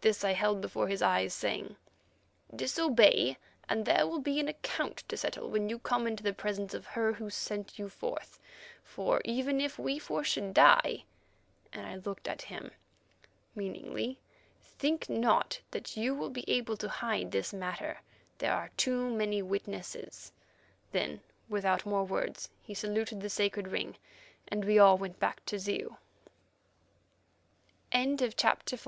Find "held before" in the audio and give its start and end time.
0.32-0.88